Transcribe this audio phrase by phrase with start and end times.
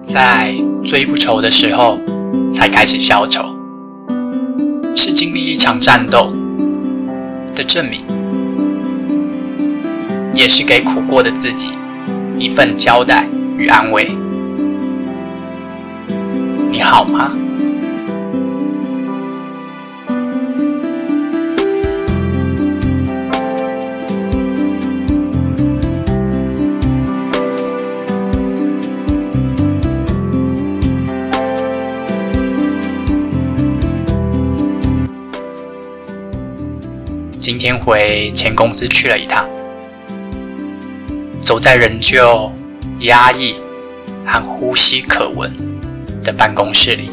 [0.00, 1.98] 在最不愁的时候
[2.50, 3.54] 才开始消愁
[4.96, 6.32] 是经历一场战斗
[7.54, 8.00] 的证明
[10.34, 11.68] 也是给苦过的自己
[12.38, 13.28] 一份交代
[13.58, 14.10] 与安慰。
[16.70, 17.32] 你好吗？
[37.50, 39.44] 今天回前公司去了一趟，
[41.40, 42.48] 走在仍旧
[43.00, 43.56] 压抑
[44.24, 45.52] 和呼吸可闻
[46.22, 47.10] 的办公室里，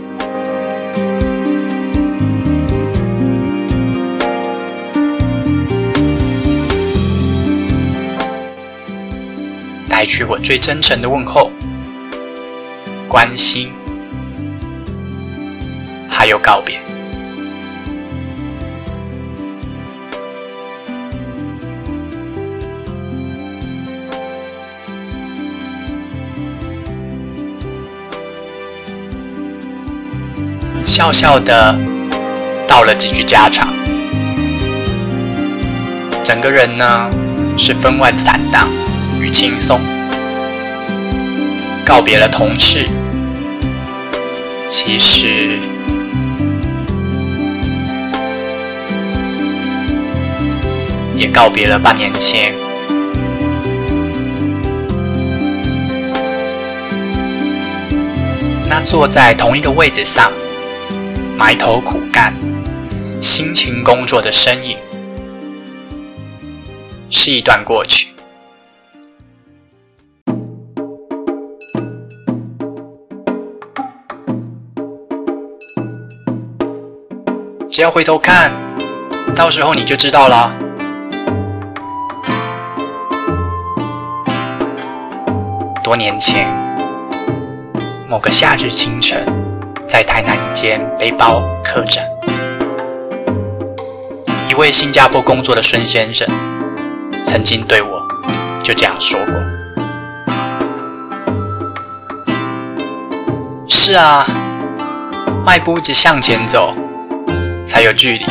[9.89, 11.49] 带去我最真诚的问候、
[13.09, 13.73] 关心，
[16.07, 16.79] 还有告别。
[30.97, 31.77] 笑笑的
[32.67, 33.71] 道了几句家常，
[36.23, 37.07] 整个人呢
[37.55, 38.67] 是分外的坦荡
[39.21, 39.79] 与轻松。
[41.85, 42.89] 告别了同事，
[44.65, 45.59] 其实
[51.13, 52.55] 也告别了半年前
[58.67, 60.31] 那坐在同一个位置上。
[61.37, 62.33] 埋头苦干、
[63.21, 64.75] 辛勤工作的身影，
[67.11, 68.07] 是一段过去。
[77.69, 78.51] 只要回头看，
[79.35, 80.51] 到时候你就知道了。
[85.83, 86.49] 多年前，
[88.09, 89.46] 某个夏日清晨。
[89.87, 92.03] 在台南一间背包客栈，
[94.49, 96.27] 一位新加坡工作的孙先生
[97.23, 98.05] 曾经对我
[98.61, 99.33] 就这样说过
[103.65, 104.27] ：“是啊，
[105.45, 106.75] 迈步一直向前走，
[107.65, 108.25] 才有距离。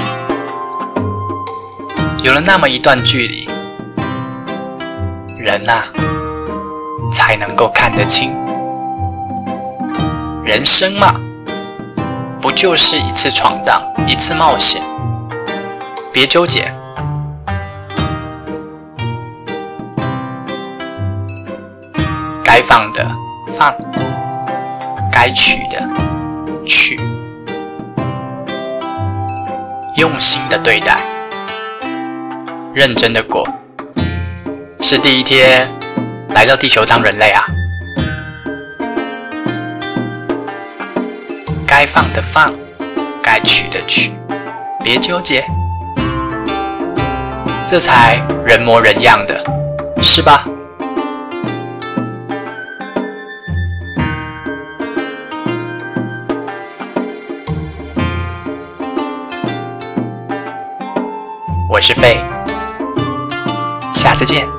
[2.23, 3.49] 有了那么一段距离，
[5.39, 5.85] 人呐，
[7.11, 8.37] 才能够看得清
[10.45, 11.19] 人生嘛。”
[12.41, 14.81] 不就是一次闯荡，一次冒险？
[16.13, 16.73] 别纠结，
[22.45, 23.07] 该放的
[23.49, 23.75] 放，
[25.13, 25.87] 该取的
[26.65, 26.99] 取，
[29.97, 31.01] 用心的对待，
[32.73, 33.47] 认真的过，
[34.81, 35.69] 是第一天
[36.31, 37.45] 来到地球当人类啊！
[41.79, 42.51] 该放的放，
[43.23, 44.11] 该取的取，
[44.83, 45.45] 别纠结，
[47.67, 49.45] 这才人模人样的，
[50.03, 50.47] 是吧？
[61.69, 62.25] 我是费，
[63.91, 64.56] 下次见。